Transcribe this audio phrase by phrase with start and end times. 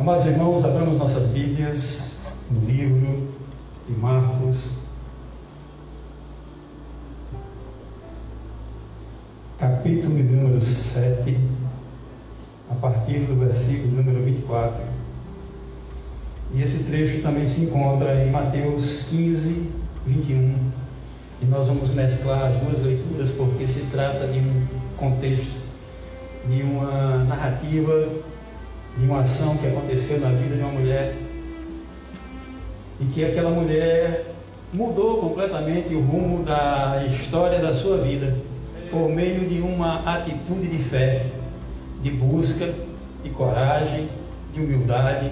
[0.00, 2.12] Amados irmãos, abramos nossas Bíblias
[2.50, 3.28] no livro
[3.86, 4.70] de Marcos,
[9.58, 11.36] capítulo número 7,
[12.70, 14.82] a partir do versículo número 24.
[16.54, 19.70] E esse trecho também se encontra em Mateus 15,
[20.06, 20.54] 21.
[21.42, 25.60] E nós vamos mesclar as duas leituras porque se trata de um contexto,
[26.48, 28.08] de uma narrativa,
[28.96, 31.16] de uma ação que aconteceu na vida de uma mulher
[33.00, 34.34] e que aquela mulher
[34.72, 38.36] mudou completamente o rumo da história da sua vida
[38.90, 41.26] por meio de uma atitude de fé,
[42.02, 42.72] de busca,
[43.22, 44.08] de coragem,
[44.52, 45.30] de humildade,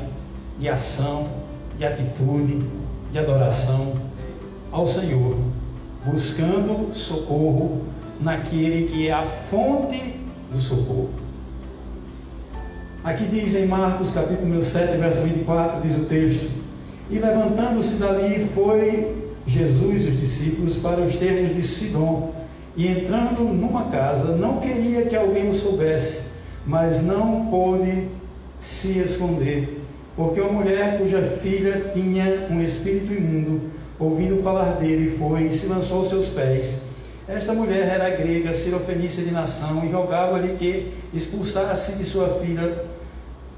[0.58, 1.28] de ação,
[1.76, 2.58] de atitude,
[3.12, 3.94] de adoração
[4.70, 5.36] ao Senhor,
[6.04, 7.82] buscando socorro
[8.20, 10.14] naquele que é a fonte
[10.50, 11.10] do socorro.
[13.04, 16.50] Aqui diz em Marcos capítulo 7, verso 24, diz o texto:
[17.08, 22.32] E levantando-se dali foi Jesus e os discípulos para os termos de Sidom,
[22.76, 26.22] e entrando numa casa, não queria que alguém o soubesse,
[26.66, 28.08] mas não pôde
[28.60, 29.80] se esconder,
[30.16, 33.60] porque uma mulher cuja filha tinha um espírito imundo,
[33.96, 36.80] ouvindo falar dele, foi e se lançou aos seus pés.
[37.28, 42.86] Esta mulher era grega, sirofenícia de nação, e rogava-lhe que expulsasse de sua filha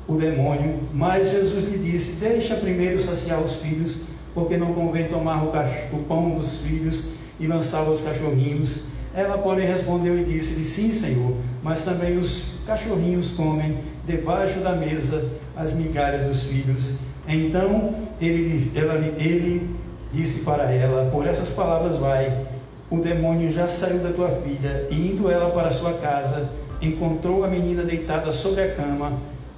[0.09, 0.81] o demônio.
[0.93, 4.01] Mas Jesus lhe disse: Deixa primeiro saciar os filhos,
[4.35, 5.53] porque não convém tomar o,
[5.97, 7.05] o pão dos filhos
[7.39, 8.83] e lançá-lo aos cachorrinhos.
[9.15, 15.31] Ela, porém, respondeu e disse-lhe: Sim, Senhor, mas também os cachorrinhos comem debaixo da mesa
[15.57, 16.95] as migalhas dos filhos.
[17.29, 19.71] Então ele, ela, ele
[20.13, 22.47] disse para ela: Por essas palavras vai,
[22.91, 24.87] o demônio já saiu da tua filha.
[24.91, 26.49] E indo ela para sua casa,
[26.83, 29.13] encontrou a menina deitada sobre a cama,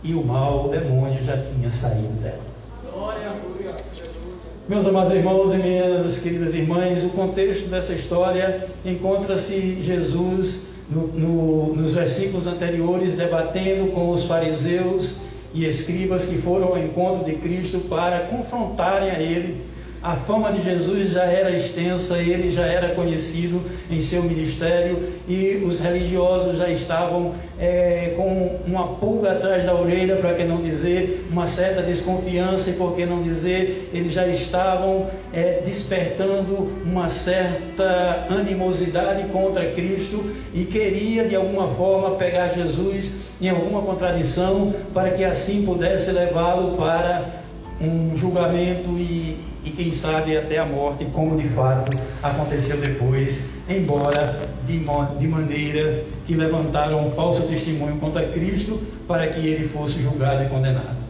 [0.05, 2.41] e o mal, o demônio, já tinha saído dela.
[4.69, 11.77] Meus amados irmãos e minhas queridas irmãs, o contexto dessa história encontra-se Jesus no, no,
[11.77, 15.17] nos versículos anteriores debatendo com os fariseus
[15.55, 19.72] e escribas que foram ao encontro de Cristo para confrontarem a ele
[20.03, 24.99] a fama de Jesus já era extensa, ele já era conhecido em seu ministério
[25.29, 30.57] e os religiosos já estavam é, com uma pulga atrás da orelha, para que não
[30.57, 37.09] dizer uma certa desconfiança, e por que não dizer, eles já estavam é, despertando uma
[37.09, 45.11] certa animosidade contra Cristo e queria de alguma forma pegar Jesus em alguma contradição para
[45.11, 47.25] que assim pudesse levá-lo para
[47.81, 51.91] um julgamento e, e, quem sabe até a morte, como de fato
[52.23, 54.79] aconteceu depois, embora de,
[55.19, 60.49] de maneira que levantaram um falso testemunho contra Cristo para que ele fosse julgado e
[60.49, 61.03] condenado.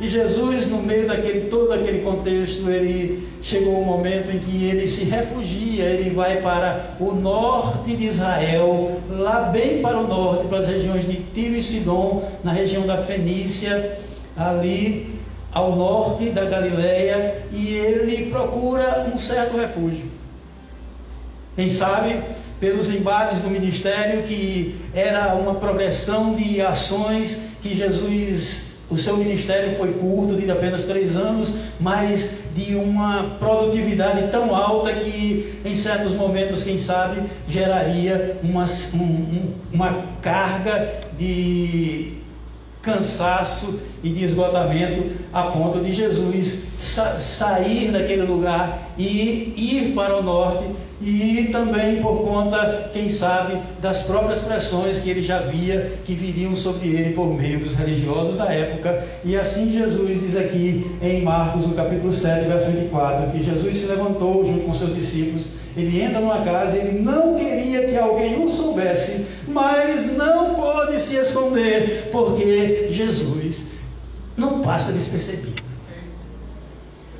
[0.00, 4.86] E Jesus, no meio daquele todo aquele contexto, ele chegou um momento em que ele
[4.86, 10.58] se refugia, ele vai para o norte de Israel, lá bem para o norte, para
[10.58, 13.98] as regiões de Tiro e Sidom, na região da Fenícia,
[14.36, 15.18] ali
[15.52, 20.06] ao norte da Galileia e ele procura um certo refúgio.
[21.56, 22.20] Quem sabe
[22.60, 29.76] pelos embates do ministério que era uma progressão de ações que Jesus, o seu ministério
[29.76, 36.14] foi curto, de apenas três anos, mas de uma produtividade tão alta que em certos
[36.14, 42.17] momentos, quem sabe, geraria uma, um, uma carga de
[42.88, 50.16] cansaço e de esgotamento a ponto de Jesus sa sair daquele lugar e ir para
[50.16, 50.64] o norte
[51.00, 56.56] e também por conta, quem sabe, das próprias pressões que ele já via que viriam
[56.56, 59.04] sobre ele por meio dos religiosos da época.
[59.24, 63.86] E assim Jesus diz aqui em Marcos, no capítulo 7, verso 24, que Jesus se
[63.86, 65.50] levantou junto com seus discípulos,
[65.82, 71.16] ele entra numa casa ele não queria que alguém o soubesse, mas não pôde se
[71.16, 73.66] esconder, porque Jesus
[74.36, 75.62] não passa despercebido.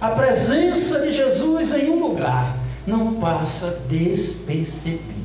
[0.01, 2.57] A presença de Jesus em um lugar
[2.87, 5.19] não passa despercebido.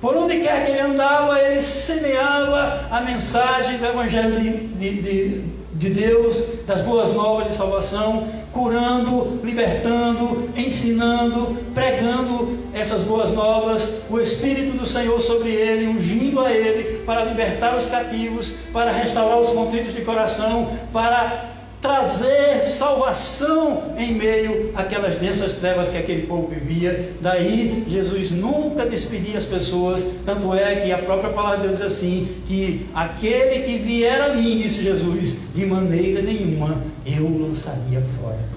[0.00, 5.44] Por onde quer que ele andava, ele semeava a mensagem do Evangelho de, de, de,
[5.78, 14.18] de Deus, das boas novas de salvação, curando, libertando, ensinando, pregando essas boas novas, o
[14.18, 19.50] Espírito do Senhor sobre ele, ungindo a ele para libertar os cativos, para restaurar os
[19.50, 21.55] contritos de coração, para
[21.86, 27.12] trazer salvação em meio àquelas densas trevas que aquele povo vivia.
[27.20, 31.86] Daí Jesus nunca despedia as pessoas, tanto é que a própria palavra de Deus diz
[31.86, 38.02] assim: que aquele que vier a mim, disse Jesus, de maneira nenhuma eu o lançaria
[38.20, 38.56] fora.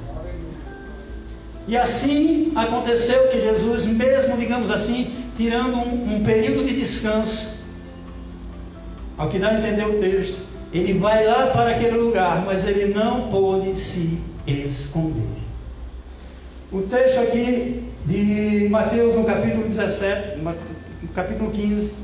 [1.67, 7.59] E assim aconteceu que Jesus, mesmo, digamos assim, tirando um, um período de descanso,
[9.15, 12.93] ao que dá a entender o texto, ele vai lá para aquele lugar, mas ele
[12.93, 15.27] não pôde se esconder.
[16.71, 21.95] O texto aqui de Mateus, no capítulo 17, no capítulo 15,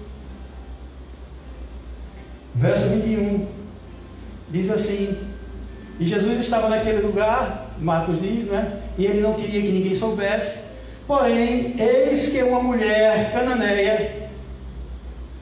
[2.56, 3.48] verso 21,
[4.50, 5.16] diz assim:
[6.00, 8.80] E Jesus estava naquele lugar, Marcos diz, né?
[8.98, 10.64] E ele não queria que ninguém soubesse.
[11.06, 14.30] Porém, eis que uma mulher cananeia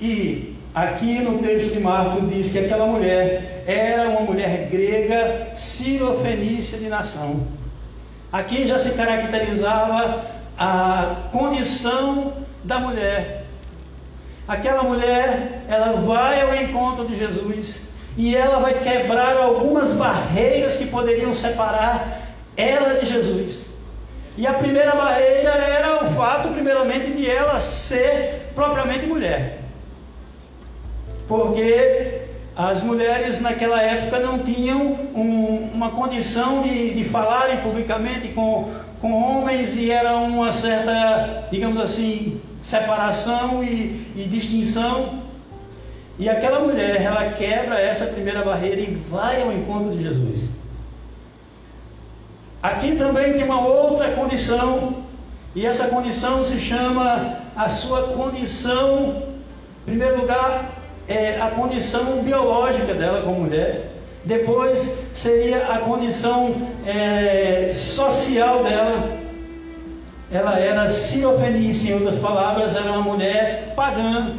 [0.02, 6.80] e Aqui no texto de Marcos diz que aquela mulher era uma mulher grega sirofenícia
[6.80, 7.46] de nação.
[8.32, 10.26] Aqui já se caracterizava
[10.58, 12.34] a condição
[12.64, 13.44] da mulher.
[14.48, 17.88] Aquela mulher, ela vai ao encontro de Jesus
[18.18, 23.68] e ela vai quebrar algumas barreiras que poderiam separar ela de Jesus.
[24.36, 29.63] E a primeira barreira era o fato, primeiramente, de ela ser propriamente mulher
[31.28, 32.22] porque
[32.56, 34.80] as mulheres naquela época não tinham
[35.16, 38.72] um, uma condição de, de falarem publicamente com,
[39.02, 45.24] com homens e era uma certa, digamos assim, separação e, e distinção.
[46.20, 50.50] E aquela mulher, ela quebra essa primeira barreira e vai ao encontro de Jesus.
[52.62, 55.04] Aqui também tem uma outra condição,
[55.56, 59.24] e essa condição se chama a sua condição,
[59.82, 63.92] em primeiro lugar, é, a condição biológica dela como mulher,
[64.24, 66.56] depois seria a condição
[66.86, 69.18] é, social dela.
[70.32, 74.36] Ela era sirofenícia, em outras palavras, era uma mulher pagã.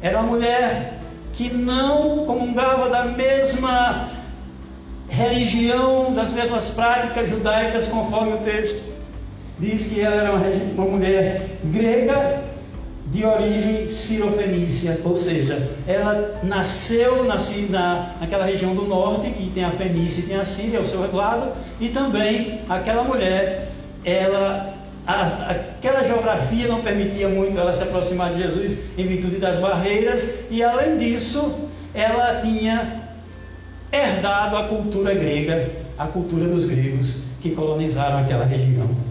[0.00, 0.94] Era uma mulher
[1.34, 4.08] que não comungava da mesma
[5.08, 8.96] religião, das mesmas práticas judaicas, conforme o texto
[9.58, 12.42] diz que ela era uma, uma mulher grega
[13.16, 19.64] de origem sirofenícia, ou seja, ela nasceu nasci na, naquela região do norte, que tem
[19.64, 23.72] a Fenícia e tem a Síria ao seu lado, e também aquela mulher,
[24.04, 24.74] ela,
[25.06, 30.28] a, aquela geografia não permitia muito ela se aproximar de Jesus em virtude das barreiras,
[30.50, 33.00] e além disso, ela tinha
[33.90, 39.05] herdado a cultura grega, a cultura dos gregos que colonizaram aquela região.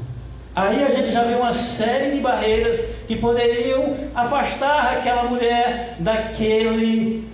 [0.56, 7.28] Aí a gente já vê uma série de barreiras que poderiam afastar aquela mulher daquele,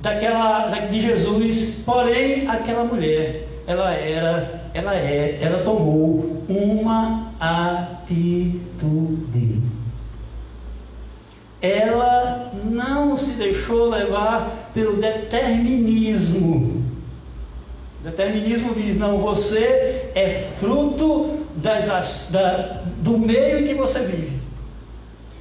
[0.00, 1.82] daquela, de Jesus.
[1.84, 8.72] Porém, aquela mulher, ela era, ela é, ela tomou uma atitude.
[11.60, 16.81] Ela não se deixou levar pelo determinismo
[18.02, 24.42] determinismo diz: não, você é fruto das, da, do meio em que você vive.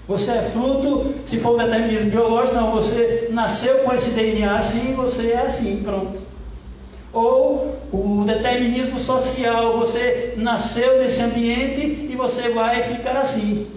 [0.08, 5.32] Você é fruto, se for determinismo biológico, não, você nasceu com esse DNA assim, você
[5.32, 6.20] é assim, pronto.
[7.14, 13.68] Ou o determinismo social, você nasceu nesse ambiente e você vai ficar assim.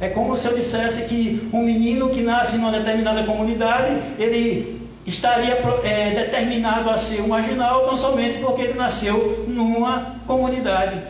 [0.00, 4.77] É como se eu dissesse que um menino que nasce numa determinada comunidade, ele
[5.08, 11.00] estaria é, determinado a ser um marginal tão somente porque ele nasceu numa comunidade.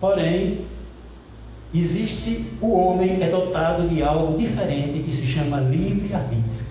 [0.00, 0.60] Porém,
[1.74, 6.66] existe o homem é dotado de algo diferente que se chama livre-arbítrio.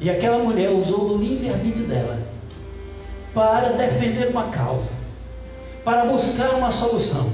[0.00, 2.18] E aquela mulher usou do livre-arbítrio dela
[3.34, 4.92] para defender uma causa,
[5.84, 7.30] para buscar uma solução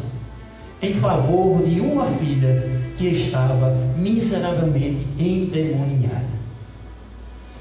[0.83, 6.40] em favor de uma filha que estava miseravelmente endemoniada.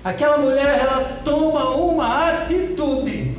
[0.04, 3.38] Aquela mulher, ela toma uma atitude.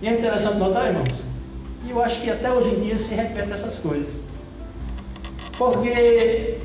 [0.00, 1.22] E é interessante notar, irmãos,
[1.86, 4.16] e eu acho que até hoje em dia se repete essas coisas.
[5.58, 6.58] Porque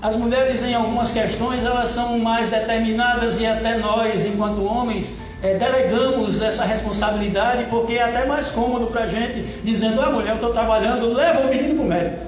[0.00, 5.12] as mulheres em algumas questões elas são mais determinadas e até nós, enquanto homens,
[5.42, 10.30] é, delegamos essa responsabilidade porque é até mais cômodo para a gente, dizendo, ah mulher,
[10.30, 12.26] eu estou trabalhando, leva o menino para o médico.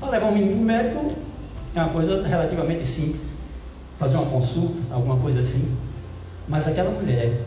[0.00, 1.23] Para levar o menino para o médico,
[1.74, 3.36] é uma coisa relativamente simples.
[3.98, 5.76] Fazer uma consulta, alguma coisa assim.
[6.48, 7.40] Mas aquela mulher,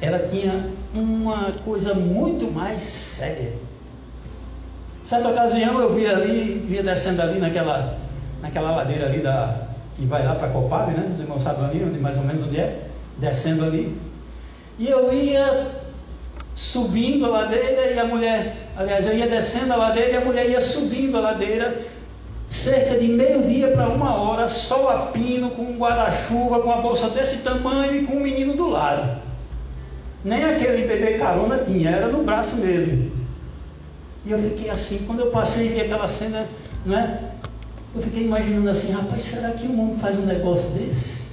[0.00, 3.52] ela tinha uma coisa muito mais séria.
[5.04, 7.98] Certa ocasião eu vi ali, via descendo ali naquela,
[8.42, 11.10] naquela ladeira ali da, que vai lá para Copave, né?
[11.14, 13.96] Os irmãos sabem ali, onde, mais ou menos onde é, descendo ali.
[14.78, 15.66] E eu ia
[16.54, 20.48] subindo a ladeira e a mulher, aliás, eu ia descendo a ladeira e a mulher
[20.50, 21.78] ia subindo a ladeira,
[22.58, 27.08] cerca de meio-dia para uma hora, sol a pino, com um guarda-chuva, com uma bolsa
[27.08, 29.22] desse tamanho e com um menino do lado.
[30.24, 33.12] Nem aquele bebê carona tinha, era no braço mesmo.
[34.26, 36.46] E eu fiquei assim, quando eu passei e vi aquela cena,
[36.84, 37.30] né?
[37.94, 41.28] Eu fiquei imaginando assim, rapaz, será que um homem faz um negócio desse?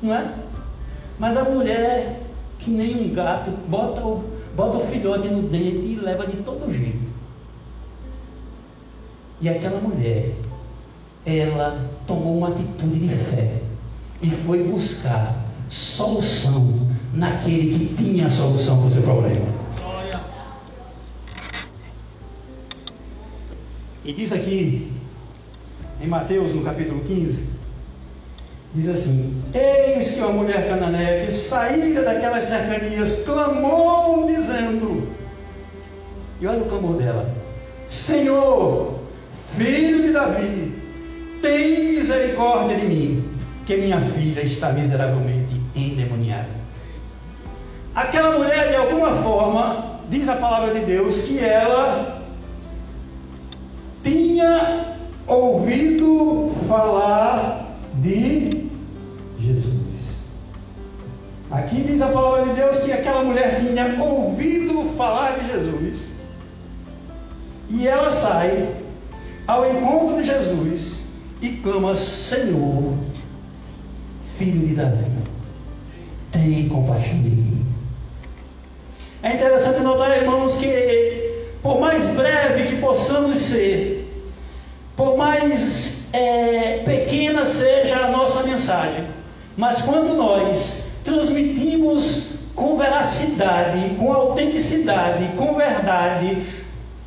[0.00, 0.32] Não é?
[1.18, 2.20] Mas a mulher,
[2.60, 6.72] que nem um gato, bota o, bota o filhote no dente e leva de todo
[6.72, 7.07] jeito.
[9.40, 10.32] E aquela mulher,
[11.24, 13.62] ela tomou uma atitude de fé
[14.20, 19.46] e foi buscar solução naquele que tinha a solução para o seu problema.
[24.04, 24.90] E diz aqui,
[26.00, 27.46] em Mateus, no capítulo 15,
[28.74, 35.06] diz assim: Eis que uma mulher cananeia que saíra daquelas cercanias clamou, dizendo,
[36.40, 37.34] e olha o clamor dela:
[37.88, 38.98] Senhor,
[39.56, 40.74] filho de Davi,
[41.42, 43.24] tem misericórdia de mim,
[43.66, 46.48] que minha filha está miseravelmente endemoniada.
[47.94, 52.22] Aquela mulher, de alguma forma, diz a palavra de Deus, que ela
[54.02, 58.68] tinha ouvido falar de
[59.40, 60.18] Jesus.
[61.50, 66.12] Aqui diz a palavra de Deus que aquela mulher tinha ouvido falar de Jesus.
[67.70, 68.68] E ela sai
[69.48, 71.08] ao encontro de Jesus
[71.40, 72.94] e clama: Senhor,
[74.36, 75.06] filho de Davi,
[76.30, 77.66] tem compaixão de mim.
[79.22, 84.06] É interessante notar, irmãos, que por mais breve que possamos ser,
[84.96, 89.04] por mais é, pequena seja a nossa mensagem,
[89.56, 96.42] mas quando nós transmitimos com veracidade, com autenticidade, com verdade,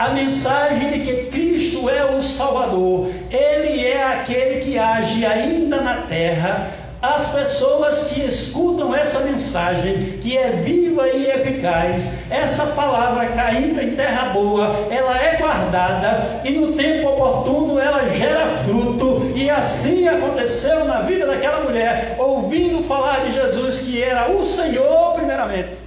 [0.01, 5.97] a mensagem de que Cristo é o Salvador, Ele é aquele que age ainda na
[6.07, 13.79] terra, as pessoas que escutam essa mensagem, que é viva e eficaz, essa palavra caindo
[13.79, 20.07] em terra boa, ela é guardada e no tempo oportuno ela gera fruto, e assim
[20.07, 25.80] aconteceu na vida daquela mulher, ouvindo falar de Jesus, que era o Senhor, primeiramente.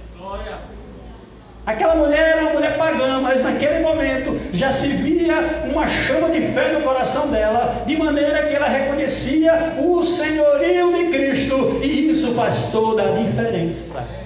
[1.65, 6.41] Aquela mulher era uma mulher pagã, mas naquele momento já se via uma chama de
[6.53, 12.35] fé no coração dela, de maneira que ela reconhecia o senhorio de Cristo, e isso
[12.35, 14.24] faz toda a diferença.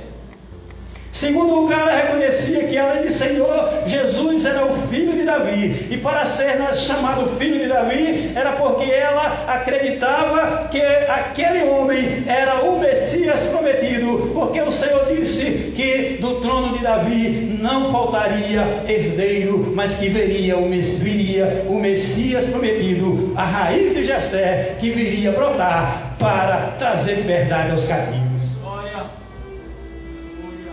[1.19, 5.87] Segundo lugar, ela reconhecia que além de Senhor, Jesus era o filho de Davi.
[5.91, 12.63] E para ser chamado filho de Davi, era porque ela acreditava que aquele homem era
[12.63, 14.31] o Messias prometido.
[14.33, 20.57] Porque o Senhor disse que do trono de Davi não faltaria herdeiro, mas que viria
[20.57, 27.71] o, viria o Messias prometido, a raiz de Jessé, que viria brotar para trazer liberdade
[27.71, 28.28] aos cativos.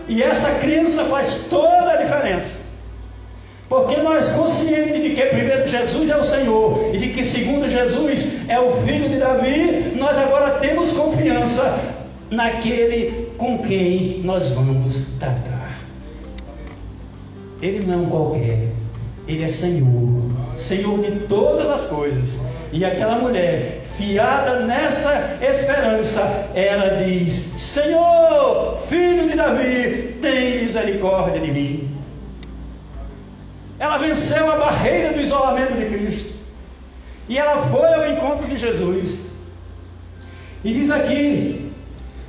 [0.07, 2.57] E essa crença faz toda a diferença.
[3.69, 8.27] Porque nós, conscientes de que primeiro Jesus é o Senhor e de que segundo Jesus
[8.47, 11.77] é o filho de Davi, nós agora temos confiança
[12.29, 15.79] naquele com quem nós vamos tratar.
[17.61, 18.69] Ele não é um qualquer,
[19.27, 20.21] ele é Senhor,
[20.57, 22.39] Senhor de todas as coisas.
[22.71, 31.51] E aquela mulher fiada nessa esperança, ela diz: Senhor, filho de Davi, tem misericórdia de
[31.51, 31.97] mim.
[33.79, 36.33] Ela venceu a barreira do isolamento de Cristo.
[37.29, 39.21] E ela foi ao encontro de Jesus.
[40.63, 41.71] E diz aqui,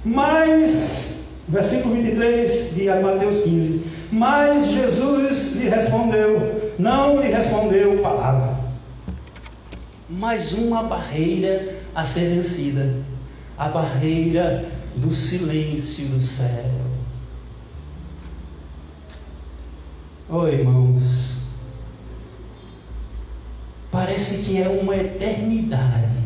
[0.05, 8.69] mas, versículo 23 de Mateus 15: Mas Jesus lhe respondeu, não lhe respondeu palavra
[10.09, 12.95] mais uma barreira a ser vencida
[13.59, 14.65] a barreira
[14.97, 16.71] do silêncio do céu.
[20.30, 21.37] Oh, irmãos,
[23.90, 26.18] parece que é uma eternidade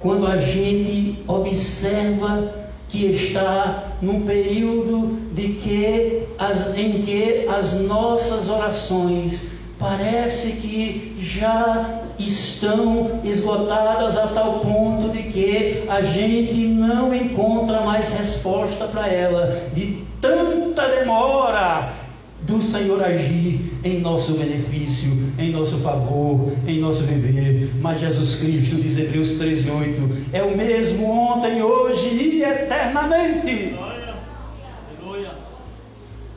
[0.00, 2.52] quando a gente observa
[2.88, 12.02] que está num período de que as, em que as nossas orações parece que já
[12.18, 19.58] estão esgotadas a tal ponto de que a gente não encontra mais resposta para ela,
[19.74, 21.94] de tanta demora
[22.42, 27.70] do Senhor agir em nosso benefício, em nosso favor, em nosso viver.
[27.80, 33.74] Mas Jesus Cristo, diz Hebreus 13:8, é o mesmo ontem, hoje e eternamente.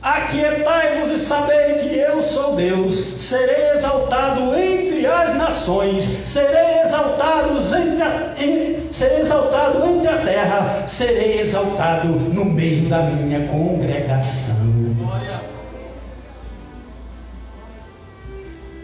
[0.04, 8.02] Aquietai-vos e sabei que eu sou Deus, serei exaltado entre as nações, serei exaltado entre
[8.02, 14.54] a, em, serei exaltado entre a terra, serei exaltado no meio da minha congregação.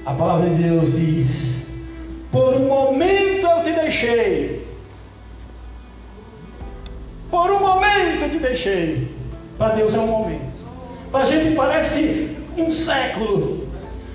[0.07, 1.67] A palavra de Deus diz:
[2.33, 4.67] Por um momento eu te deixei.
[7.31, 9.15] Por um momento eu te deixei.
[9.59, 10.50] Para Deus é um momento.
[11.11, 13.69] Para a gente parece um século,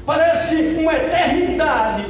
[0.06, 2.06] parece uma eternidade,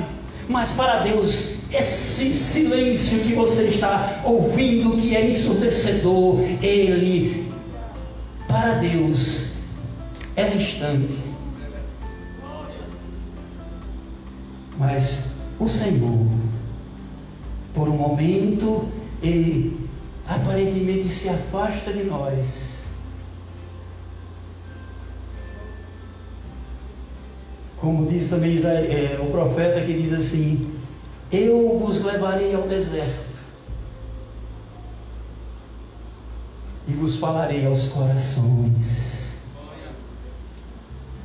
[0.48, 7.51] mas para Deus esse silêncio que você está ouvindo, que é ensurdecedor, ele,
[8.48, 9.54] para Deus,
[10.36, 11.20] é um instante.
[14.77, 15.24] Mas
[15.60, 16.27] o Senhor,
[17.74, 18.88] por um momento,
[19.24, 19.89] ele
[20.27, 22.75] aparentemente se afasta de nós
[27.86, 30.72] Como diz também é, o profeta que diz assim:
[31.32, 33.39] Eu vos levarei ao deserto
[36.88, 39.38] e vos falarei aos corações.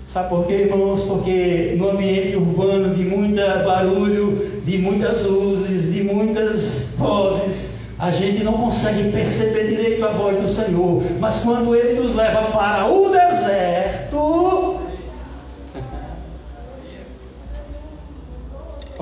[0.05, 1.03] Sabe por quê, irmãos?
[1.05, 8.45] Porque no ambiente urbano de muito barulho, de muitas luzes, de muitas vozes, a gente
[8.45, 11.03] não consegue perceber direito a voz do Senhor.
[11.19, 14.60] Mas quando Ele nos leva para o deserto,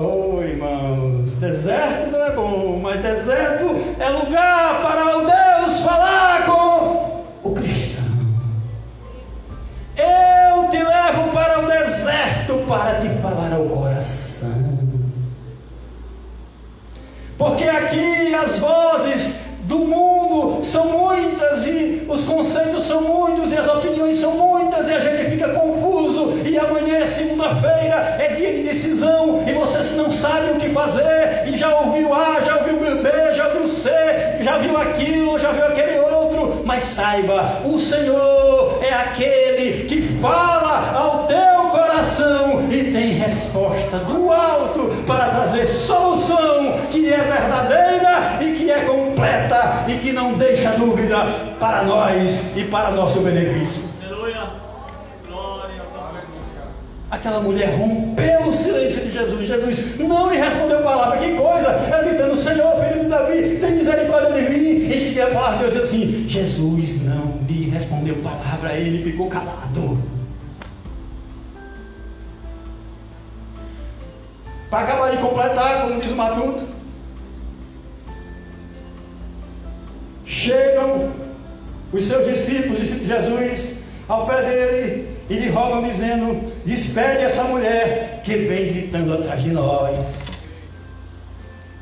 [0.01, 3.65] Oh, irmãos, deserto não é bom, mas deserto
[3.99, 8.05] é lugar para o Deus falar com o cristão.
[9.97, 14.79] Eu te levo para o deserto para te falar ao coração.
[17.37, 23.67] Porque aqui as vozes do mundo são muitas e os conceitos são muitos e as
[23.67, 24.48] opiniões são muitas
[27.39, 32.13] segunda-feira, é dia de decisão e você não sabe o que fazer e já ouviu
[32.13, 33.89] A, já ouviu B, já ouviu C,
[34.41, 40.91] já viu aquilo, já viu aquele outro, mas saiba, o Senhor é aquele que fala
[40.93, 48.51] ao teu coração e tem resposta do alto para trazer solução que é verdadeira e
[48.57, 51.25] que é completa e que não deixa dúvida
[51.57, 53.88] para nós e para nosso benefício.
[57.19, 59.45] Aquela mulher rompeu o silêncio de Jesus.
[59.45, 61.17] Jesus não lhe respondeu palavra.
[61.17, 61.67] Que coisa!
[61.67, 64.89] Ela gritando: Senhor, filho de Davi, tem misericórdia de mim.
[64.89, 68.73] E que a palavra de Deus assim: Jesus não lhe respondeu palavra.
[68.73, 70.01] Ele ficou calado.
[74.69, 76.67] Para acabar de completar, como diz o Matuto,
[80.25, 81.11] Chegam
[81.91, 83.75] os seus discípulos, discípulos de Jesus,
[84.07, 89.51] ao pé dele e lhe rogam, dizendo: Despede essa mulher que vem gritando atrás de
[89.51, 90.15] nós.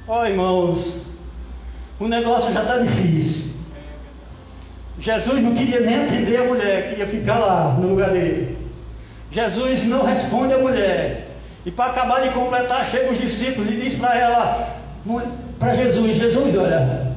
[0.08, 0.98] Ó oh, irmãos,
[2.00, 3.48] o negócio já está difícil.
[5.00, 8.58] Jesus não queria nem atender a mulher, queria ficar lá no lugar dele.
[9.32, 11.28] Jesus não responde a mulher.
[11.66, 14.78] E para acabar de completar, chegam os discípulos e diz para ela,
[15.60, 17.12] para Jesus, Jesus, olha,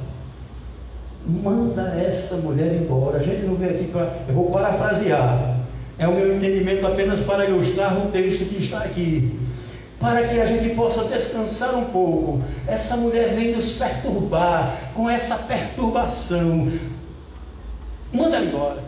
[1.25, 3.19] manda essa mulher embora.
[3.19, 4.09] A gente não vem aqui para.
[4.29, 5.60] Eu vou parafrasear.
[6.01, 9.39] É o meu entendimento apenas para ilustrar o texto que está aqui.
[10.01, 12.43] Para que a gente possa descansar um pouco.
[12.67, 16.73] Essa mulher vem nos perturbar com essa perturbação.
[18.11, 18.85] Manda ela embora.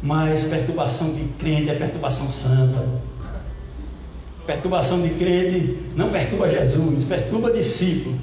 [0.00, 2.86] Mas perturbação de crente é perturbação santa.
[4.46, 8.16] Perturbação de crente não perturba Jesus, perturba discípulo.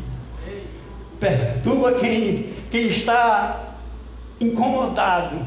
[1.19, 3.64] Perturba quem, quem está
[4.39, 5.37] incomodado.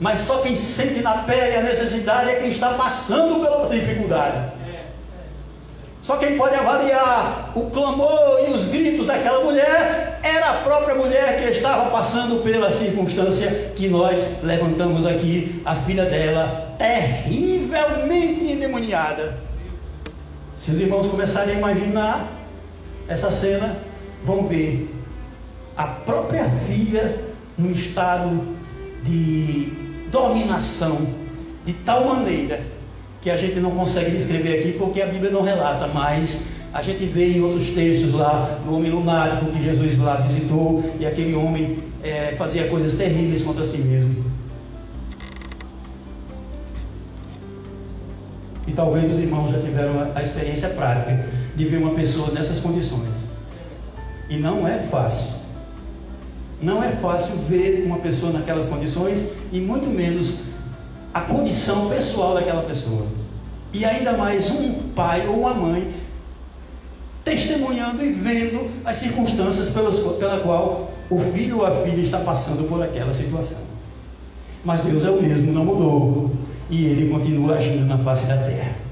[0.00, 4.52] Mas só quem sente na pele a necessidade é quem está passando pela dificuldade.
[6.02, 11.38] Só quem pode avaliar o clamor e os gritos daquela mulher era a própria mulher
[11.38, 19.36] que estava passando pela circunstância que nós levantamos aqui, a filha dela, terrivelmente endemoniada.
[20.56, 22.26] Se os irmãos começarem a imaginar
[23.08, 23.76] essa cena,
[24.24, 24.94] vão ver
[25.76, 27.27] a própria filha
[27.58, 28.56] no estado
[29.04, 29.72] de
[30.10, 31.08] dominação,
[31.66, 32.60] de tal maneira
[33.20, 37.06] que a gente não consegue descrever aqui porque a Bíblia não relata, mas A gente
[37.06, 41.78] vê em outros textos lá, no homem lunático que Jesus lá visitou, e aquele homem
[42.02, 44.24] é, fazia coisas terríveis contra si mesmo.
[48.66, 53.08] E talvez os irmãos já tiveram a experiência prática de ver uma pessoa nessas condições.
[54.28, 55.37] E não é fácil.
[56.60, 60.38] Não é fácil ver uma pessoa naquelas condições e muito menos
[61.14, 63.06] a condição pessoal daquela pessoa.
[63.72, 65.92] E ainda mais um pai ou uma mãe
[67.24, 72.68] testemunhando e vendo as circunstâncias pelas, pela qual o filho ou a filha está passando
[72.68, 73.60] por aquela situação.
[74.64, 76.30] Mas Deus é o mesmo, não mudou.
[76.70, 78.87] E ele continua agindo na face da terra.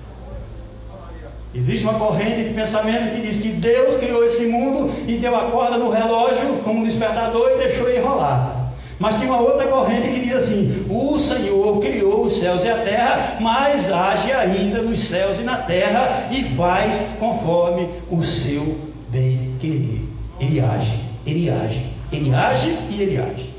[1.56, 5.50] Existe uma corrente de pensamento que diz que Deus criou esse mundo e deu a
[5.50, 8.72] corda no relógio como um despertador e deixou ele rolar.
[8.98, 12.76] Mas tem uma outra corrente que diz assim: o Senhor criou os céus e a
[12.78, 18.76] terra, mas age ainda nos céus e na terra e faz conforme o seu
[19.08, 20.02] bem querer.
[20.38, 23.54] Ele age, ele age, ele age e ele age.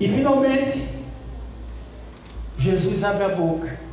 [0.00, 0.88] E finalmente,
[2.58, 3.84] Jesus abre a boca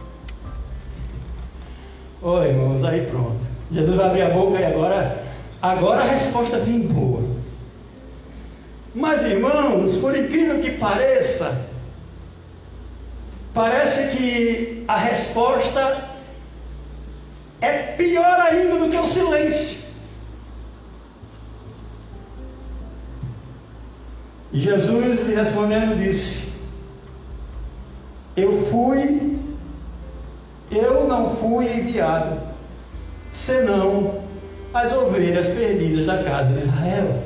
[2.24, 3.44] Oi, irmãos, aí pronto.
[3.72, 5.24] Jesus vai abrir a boca e agora,
[5.60, 7.24] agora a resposta vem boa.
[8.94, 11.66] Mas, irmãos, por incrível que pareça,
[13.56, 16.10] parece que a resposta
[17.60, 19.81] é pior ainda do que o silêncio.
[24.62, 26.52] Jesus lhe respondendo disse:
[28.38, 29.32] Eu fui
[30.72, 32.40] eu não fui enviado,
[33.30, 34.22] senão
[34.74, 37.24] as ovelhas perdidas da casa de Israel.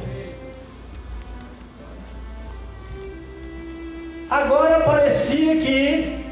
[4.27, 6.25] Agora parecia que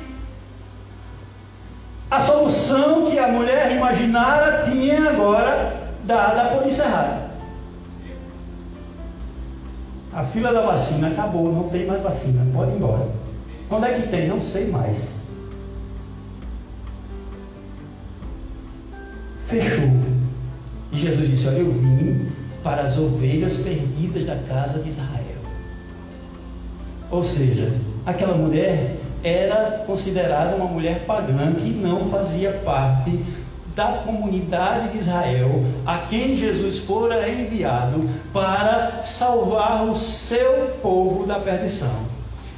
[2.09, 7.22] a solução que a mulher imaginara tinha agora dada por encerrada.
[10.13, 13.07] A fila da vacina acabou, não tem mais vacina, pode ir embora.
[13.67, 14.27] Quando é que tem?
[14.27, 15.23] Não sei mais.
[19.53, 19.89] fechou.
[20.91, 22.31] E Jesus disse: Olha, eu vim
[22.63, 25.41] para as ovelhas perdidas da casa de Israel.
[27.11, 27.71] Ou seja,
[28.05, 33.19] aquela mulher era considerada uma mulher pagã que não fazia parte
[33.75, 41.39] da comunidade de Israel, a quem Jesus fora enviado para salvar o seu povo da
[41.39, 42.13] perdição.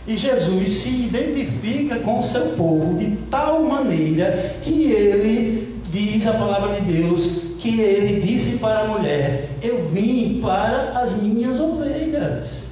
[0.07, 6.33] E Jesus se identifica com o seu povo de tal maneira que ele diz a
[6.33, 12.69] palavra de Deus que ele disse para a mulher: Eu vim para as minhas ovelhas.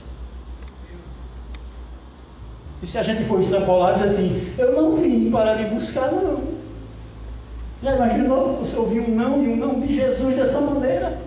[2.84, 6.53] E se a gente for extrapolar, diz assim: Eu não vim para lhe buscar, não.
[7.84, 11.20] Já imaginou você ouvir um não e um não de Jesus dessa maneira?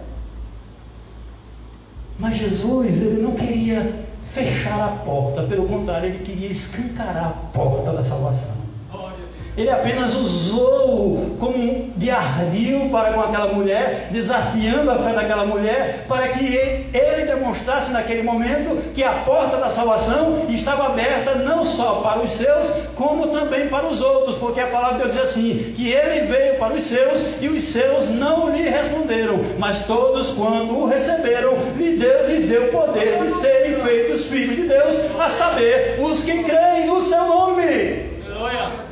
[2.19, 7.93] Mas Jesus, ele não queria fechar a porta, pelo contrário, ele queria escancarar a porta
[7.93, 8.66] da salvação.
[9.57, 16.05] Ele apenas usou como de ardil para com aquela mulher, desafiando a fé daquela mulher,
[16.07, 16.45] para que
[16.93, 22.31] ele demonstrasse naquele momento que a porta da salvação estava aberta não só para os
[22.31, 26.27] seus, como também para os outros, porque a palavra de Deus diz assim: que ele
[26.27, 31.55] veio para os seus e os seus não lhe responderam, mas todos, quando o receberam,
[31.77, 36.23] lhe deu, lhes deu o poder de serem feitos filhos de Deus, a saber, os
[36.23, 38.17] que creem no seu nome.
[38.27, 38.86] Aleluia.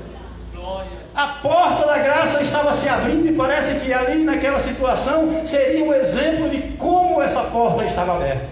[1.14, 5.94] A porta da graça estava se abrindo e parece que ali naquela situação seria um
[5.94, 8.48] exemplo de como essa porta estava aberta.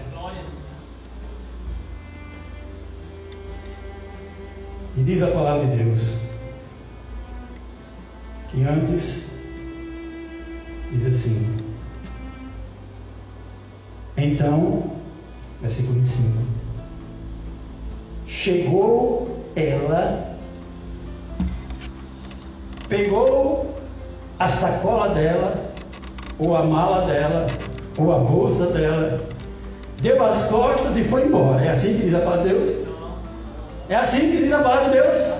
[4.95, 6.17] E diz a palavra de Deus
[8.49, 9.25] que antes
[10.91, 11.57] diz assim:
[14.15, 14.91] Então,
[15.59, 16.29] versículo 25:
[18.27, 20.32] Chegou ela
[22.93, 23.73] pegou
[24.37, 25.55] a sacola dela,
[26.37, 27.47] ou a mala dela,
[27.97, 29.19] ou a bolsa dela,
[29.99, 31.65] deu as costas e foi embora.
[31.65, 32.75] É assim que diz a palavra de Deus?
[33.89, 35.33] É assim que diz a palavra de Deus?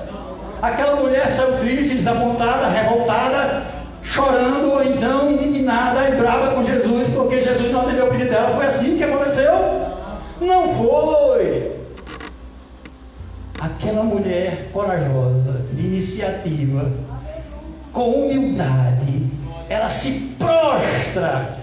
[0.64, 3.64] Aquela mulher saiu triste, desapontada, revoltada,
[4.02, 8.56] chorando, ou então indignada e brava com Jesus, porque Jesus não atendeu o pedido dela.
[8.56, 9.54] Foi assim que aconteceu?
[10.42, 11.72] Não foi.
[13.60, 16.92] Aquela mulher corajosa, de iniciativa,
[17.94, 19.30] com humildade,
[19.70, 21.60] ela se prostra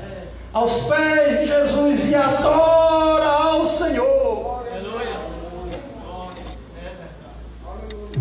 [0.52, 4.64] aos pés de Jesus e adora ao Senhor.
[4.70, 5.20] Aleluia.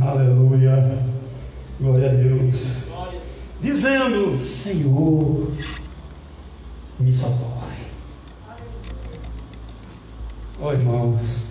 [0.01, 0.99] Aleluia.
[1.79, 2.85] Glória a Deus.
[3.61, 5.51] Dizendo: Senhor,
[6.99, 7.59] me socorre.
[10.61, 11.48] Ó oh, irmãos,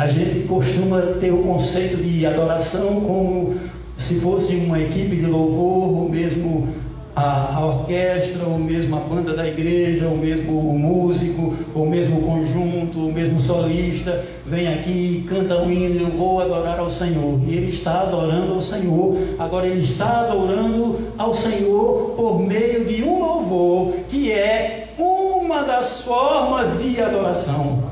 [0.00, 3.54] a gente costuma ter o conceito de adoração como
[3.98, 6.68] se fosse uma equipe de louvor, ou mesmo
[7.14, 12.18] a, a, orquestra, ou mesmo a banda da igreja, ou mesmo o músico, ou mesmo
[12.18, 16.88] o conjunto, ou mesmo o solista, vem aqui, canta um hino, eu vou adorar ao
[16.88, 17.38] Senhor.
[17.46, 19.18] E ele está adorando ao Senhor.
[19.38, 26.00] Agora ele está adorando ao Senhor por meio de um louvor, que é uma das
[26.00, 27.89] formas de adoração.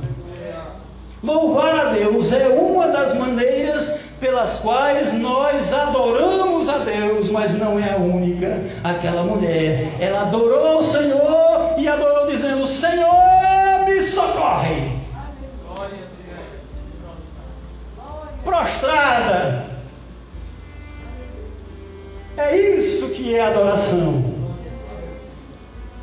[1.22, 7.78] Louvar a Deus é uma das maneiras pelas quais nós adoramos a Deus, mas não
[7.78, 8.62] é a única.
[8.84, 14.98] Aquela mulher, ela adorou o Senhor e adorou dizendo: Senhor, me socorre.
[18.44, 19.66] Prostrada.
[22.36, 24.38] É isso que é adoração.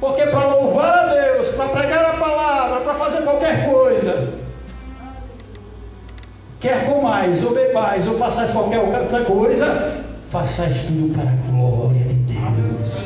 [0.01, 4.34] Porque para louvar a Deus, para pregar a palavra, para fazer qualquer coisa,
[6.65, 10.01] Quer comais ou bebais ou façais qualquer outra coisa,
[10.31, 13.03] façais tudo para a glória de Deus.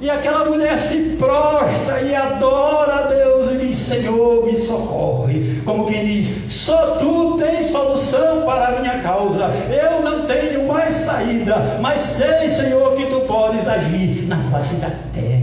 [0.00, 5.60] E aquela mulher se prostra e adora a Deus e diz: Senhor, me socorre.
[5.64, 9.50] Como quem diz: Só tu tens solução para a minha causa.
[9.68, 14.92] Eu não tenho mais saída, mas sei, Senhor, que tu podes agir na face da
[15.12, 15.37] terra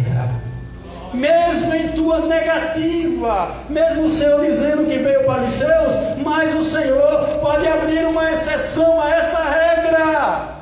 [1.15, 6.63] mesmo em tua negativa, mesmo o Senhor dizendo que veio para os seus, mas o
[6.63, 10.55] Senhor pode abrir uma exceção a essa regra.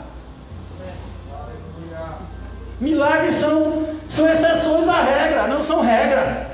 [2.79, 6.51] Milagres são, são exceções à regra, não são regra.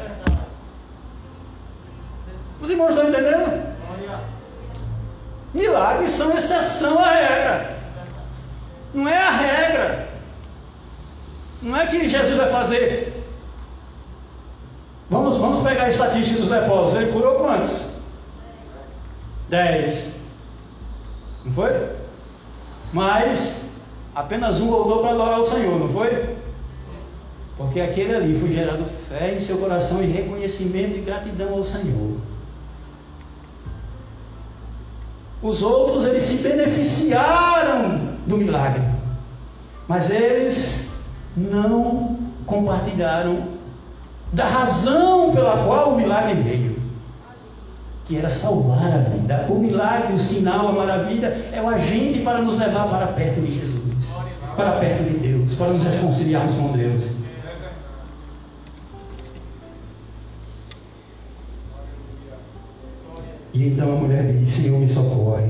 [2.61, 3.69] Os irmãos estão entendendo?
[5.53, 7.77] Milagres são exceção à regra.
[8.93, 10.07] Não é a regra.
[11.61, 13.08] Não é que Jesus vai fazer
[15.09, 16.95] Vamos, vamos pegar a estatística dos leprosos.
[16.95, 17.87] Ele curou quantos?
[19.49, 20.09] Dez.
[21.43, 21.89] Não foi?
[22.93, 23.61] Mas
[24.13, 26.35] apenas um voltou para adorar o Senhor, não foi?
[27.57, 32.17] Porque aquele ali foi gerado fé em seu coração e reconhecimento e gratidão ao Senhor.
[35.41, 38.83] Os outros eles se beneficiaram do milagre,
[39.87, 40.89] mas eles
[41.35, 43.58] não compartilharam
[44.31, 46.79] da razão pela qual o milagre veio,
[48.05, 49.47] que era salvar a vida.
[49.49, 53.51] O milagre, o sinal, a maravilha é o agente para nos levar para perto de
[53.51, 54.05] Jesus,
[54.55, 57.11] para perto de Deus, para nos reconciliarmos com Deus.
[63.53, 65.49] E então a mulher diz: Senhor, me socorre.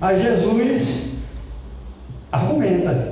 [0.00, 1.10] Aí Jesus
[2.30, 3.11] argumenta: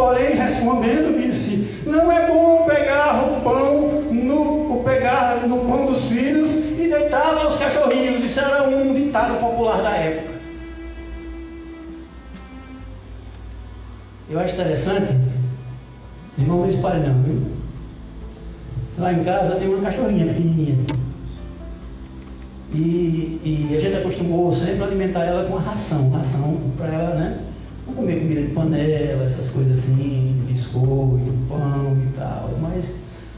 [0.00, 6.06] porém, respondendo, disse: Não é bom pegar o pão no, o pegar no pão dos
[6.06, 8.24] filhos e deitá-lo aos cachorrinhos.
[8.24, 10.30] Isso era um ditado popular da época.
[14.30, 15.14] Eu acho interessante,
[16.32, 17.42] os irmãos não, viu?
[18.96, 20.78] Lá em casa tem uma cachorrinha pequenininha.
[22.72, 27.14] E, e a gente acostumou sempre a alimentar ela com a ração, ração para ela,
[27.16, 27.49] né?
[27.90, 32.50] Vamos comer comida de panela, essas coisas assim, biscoito, pão e tal.
[32.60, 32.92] Mas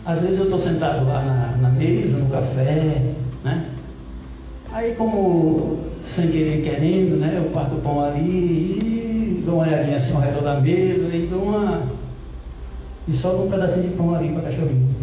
[0.05, 3.71] às vezes eu estou sentado lá na, na, mesa, no café, né?
[4.71, 7.43] Aí como sem querer querendo, né?
[7.43, 11.29] Eu parto o pão ali e dou uma olhadinha assim ao redor da mesa e
[11.31, 11.85] dou uma.
[13.09, 14.95] E solto um pedacinho de pão ali para cachorrinho.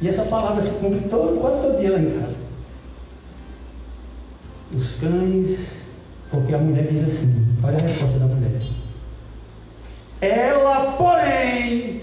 [0.00, 2.38] E essa palavra se cumpre todo, quase todo dia lá em casa.
[4.72, 5.81] Os cães
[6.32, 8.50] porque a mulher diz assim: olha a resposta da mulher.
[10.20, 12.00] Ela, porém,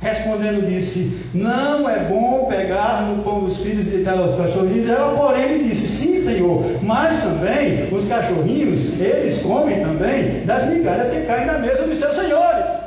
[0.00, 4.88] respondendo, disse: Não é bom pegar no pão dos filhos e deitar aos cachorrinhos.
[4.88, 11.10] Ela, porém, lhe disse: Sim, Senhor, mas também os cachorrinhos, eles comem também das migalhas
[11.10, 12.80] que caem na mesa dos seus senhores.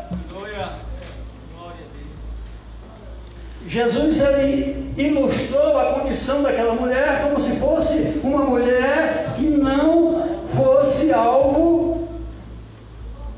[3.66, 11.12] Jesus ele ilustrou a condição daquela mulher como se fosse uma mulher que não fosse
[11.12, 12.08] alvo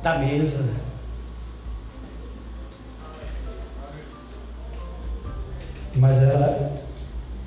[0.03, 0.63] da mesa.
[5.95, 6.73] Mas ela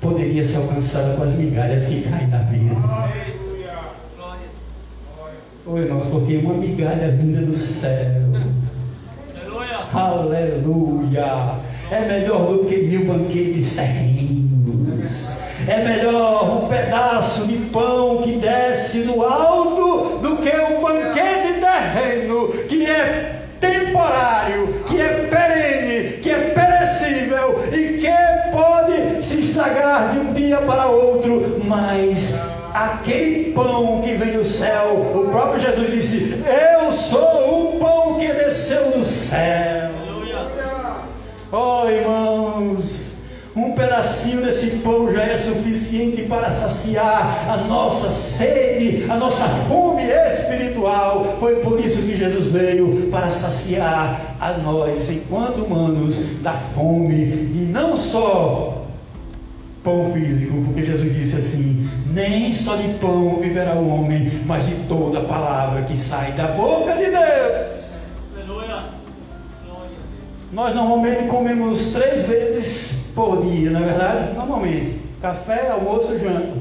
[0.01, 2.81] poderia ser alcançada com as migalhas que caem da mesa.
[5.67, 8.23] Oi, irmãos, porque uma migalha vinda do céu.
[9.93, 11.59] Aleluia!
[11.91, 14.48] É melhor do que mil banquetes terrenos
[15.69, 22.47] É melhor um pedaço de pão que desce do alto do que um banquete terreno
[22.67, 30.17] que é temporário, que é perene, que é perecível e que pode se estragar de
[30.17, 32.33] um dia para outro, mas
[32.73, 36.43] aquele pão que vem do céu, o próprio Jesus disse:
[36.81, 39.91] Eu sou o pão que desceu do céu.
[41.51, 42.38] Oh, irmãos, um
[43.79, 51.37] pedacinho desse pão já é suficiente para saciar a nossa sede, a nossa fome espiritual.
[51.39, 57.65] Foi por isso que Jesus veio para saciar a nós, enquanto humanos, da fome de
[57.65, 58.85] não só
[59.81, 64.75] pão físico, porque Jesus disse assim: nem só de pão viverá o homem, mas de
[64.89, 67.89] toda palavra que sai da boca de Deus.
[70.51, 74.33] Nós normalmente comemos três vezes por dia, não é verdade?
[74.33, 74.97] Normalmente.
[75.21, 76.55] Café, almoço janta.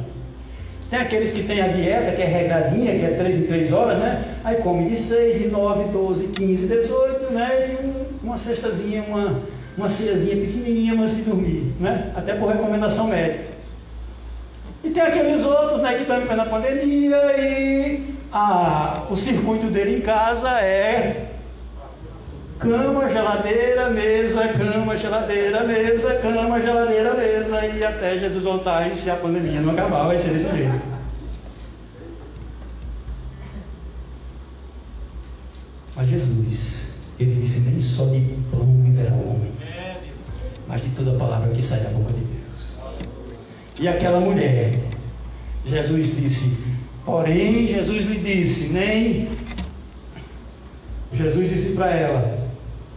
[0.91, 3.99] Tem aqueles que têm a dieta, que é regradinha, que é três em três horas,
[3.99, 4.25] né?
[4.43, 7.69] Aí come de seis, de nove, doze, quinze, dezoito, né?
[7.71, 9.41] E um, uma cestazinha, uma,
[9.77, 12.11] uma ceiazinha pequenininha, mas se dormir, né?
[12.17, 13.45] Até por recomendação médica.
[14.83, 20.01] E tem aqueles outros, né, que estão na pandemia e ah, o circuito dele em
[20.01, 21.27] casa é
[22.59, 29.09] Cama, geladeira, mesa, cama, geladeira, mesa, cama, geladeira, mesa, e até Jesus voltar e se
[29.09, 30.81] a pandemia não acabar, vai ser desse jeito.
[35.95, 36.89] Mas Jesus,
[37.21, 39.53] ele disse: nem só de pão viverá o homem,
[40.67, 42.73] mas de toda palavra que sai da boca de Deus.
[43.81, 44.75] E aquela mulher,
[45.65, 46.57] Jesus disse,
[47.05, 49.29] porém, Jesus lhe disse: nem.
[51.13, 52.38] Jesus disse para ela: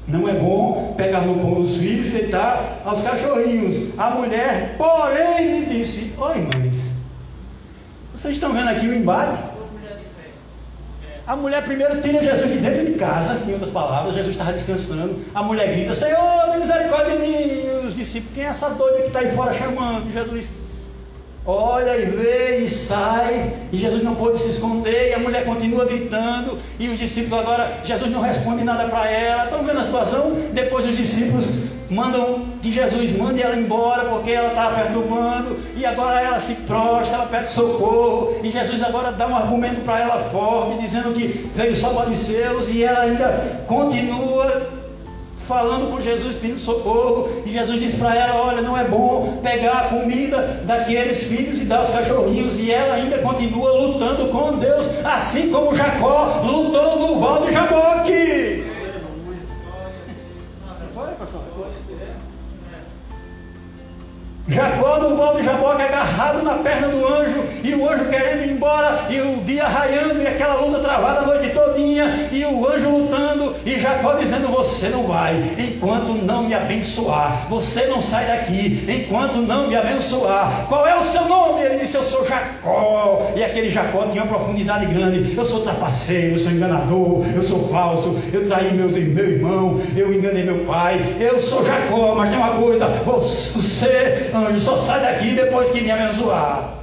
[0.08, 3.98] não é bom pegar no pão dos filhos e dar aos cachorrinhos.
[4.00, 6.78] A mulher, porém, lhe disse: Oi, mães,
[8.14, 9.42] vocês estão vendo aqui o embate?
[11.26, 15.20] A mulher primeiro tira Jesus de dentro de casa, em outras palavras, Jesus estava descansando.
[15.34, 17.34] A mulher grita: Senhor, tem misericórdia de mim.
[17.34, 20.12] E os discípulos: Quem é essa doida que está aí fora chamando?
[20.12, 20.50] Jesus
[21.46, 25.86] olha e vê e sai, e Jesus não pôde se esconder, e a mulher continua
[25.86, 29.46] gritando, e os discípulos agora, Jesus não responde nada para ela.
[29.46, 30.32] Estão vendo a situação?
[30.54, 31.52] Depois os discípulos
[31.90, 37.18] mandam que Jesus mande ela embora, porque ela estava perturbando, e agora ela se prostra,
[37.18, 41.76] ela pede socorro, e Jesus agora dá um argumento para ela forte, dizendo que veio
[41.76, 44.81] só para os seus, e ela ainda continua
[45.48, 49.72] falando com Jesus, pedindo socorro, e Jesus disse para ela: Olha, não é bom pegar
[49.72, 54.90] a comida daqueles filhos e dar aos cachorrinhos, e ela ainda continua lutando com Deus,
[55.04, 58.81] assim como Jacó lutou no Val de Jaboque.
[64.52, 68.52] Jacó no vão de Jaboque agarrado na perna do anjo, e o anjo querendo ir
[68.52, 72.90] embora, e o dia raiando, e aquela luta travada a noite todinha, e o anjo
[72.90, 78.86] lutando, e Jacó dizendo, você não vai, enquanto não me abençoar, você não sai daqui,
[78.90, 81.62] enquanto não me abençoar, qual é o seu nome?
[81.62, 86.36] Ele disse, eu sou Jacó, e aquele Jacó tinha uma profundidade grande, eu sou trapaceiro,
[86.36, 91.00] eu sou enganador, eu sou falso, eu traí meu, meu irmão, eu enganei meu pai,
[91.22, 95.92] eu sou Jacó, mas tem uma coisa, você anjo, só sai daqui depois que me
[95.92, 96.82] abençoar.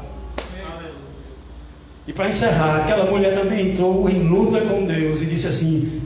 [2.07, 6.03] E para encerrar, aquela mulher também entrou em luta com Deus e disse assim: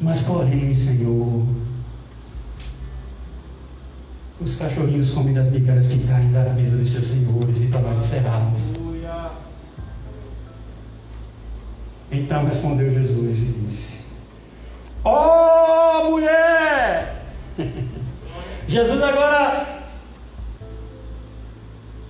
[0.00, 1.46] Mas porém, Senhor,
[4.40, 8.00] os cachorrinhos comem das migalhas que caem da mesa dos seus senhores, e para nós
[8.00, 8.60] encerrarmos.
[12.10, 13.96] Então respondeu Jesus e disse:
[15.04, 17.22] Ó oh, mulher!
[18.68, 19.75] Jesus agora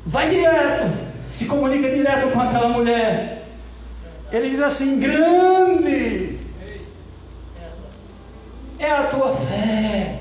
[0.06, 0.92] vai direto,
[1.30, 3.48] se comunica direto com aquela mulher.
[4.32, 6.38] Ele diz assim: grande
[8.78, 10.20] é a tua fé.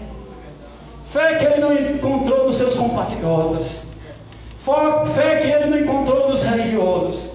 [1.14, 3.86] Fé que ele não encontrou nos seus compatriotas.
[5.14, 7.32] Fé que ele não encontrou nos religiosos.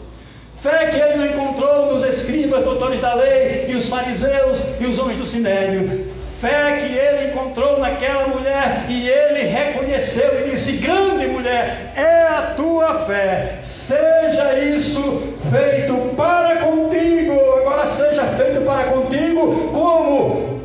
[0.60, 4.98] Fé que ele não encontrou nos escribas, doutores da lei, e os fariseus e os
[4.98, 6.09] homens do sinédrio
[6.40, 12.54] fé que ele encontrou naquela mulher e ele reconheceu e disse: Grande mulher, é a
[12.56, 15.02] tua fé, seja isso
[15.50, 20.60] feito para contigo, agora seja feito para contigo, como?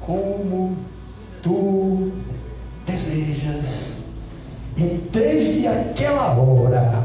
[0.00, 0.76] Como
[1.42, 2.12] tu
[2.86, 3.94] desejas.
[4.76, 7.04] E desde aquela hora,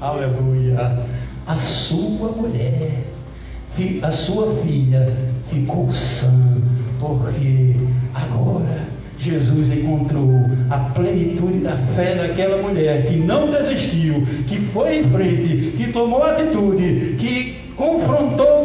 [0.00, 0.98] aleluia,
[1.46, 3.04] a sua mulher,
[4.02, 5.16] a sua filha
[5.48, 6.60] ficou sã
[7.00, 7.74] porque
[8.14, 8.86] agora
[9.18, 15.74] Jesus encontrou a plenitude da fé daquela mulher que não desistiu, que foi em frente,
[15.76, 18.59] que tomou atitude, que confrontou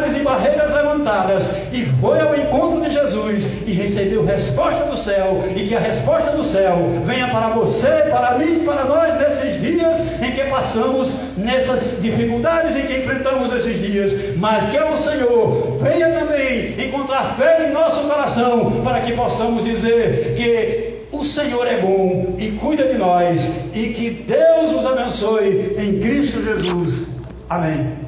[0.00, 5.44] dificuldades e barreiras levantadas e foi ao encontro de Jesus e recebeu resposta do céu
[5.54, 10.00] e que a resposta do céu venha para você, para mim, para nós nesses dias
[10.22, 16.10] em que passamos nessas dificuldades em que enfrentamos esses dias, mas que o Senhor venha
[16.10, 22.36] também encontrar fé em nosso coração para que possamos dizer que o Senhor é bom
[22.38, 27.06] e cuida de nós e que Deus nos abençoe em Cristo Jesus.
[27.48, 27.99] Amém.